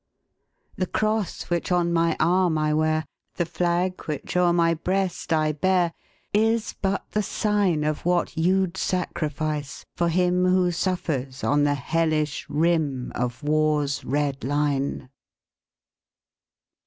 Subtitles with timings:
[0.77, 3.05] The cross which on my arm I wear,
[3.35, 5.93] The flag which o'er my breast I bear,
[6.33, 11.75] Is but the sign Of what you 'd sacrifice for him Who suffers on the
[11.75, 15.11] hellish rim Of war's red line.